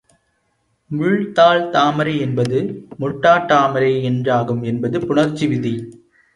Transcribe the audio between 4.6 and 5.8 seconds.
என்பது புணர்ச்சி விதி.